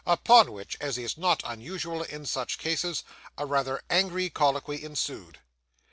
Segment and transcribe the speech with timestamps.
[0.07, 3.03] Upon which, as is not unusual in such cases,
[3.37, 5.37] a rather angry colloquy ensued.